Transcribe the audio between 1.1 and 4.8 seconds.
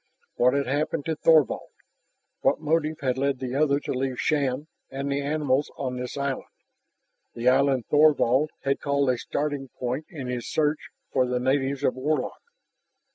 Thorvald? What motive had led the other to leave Shann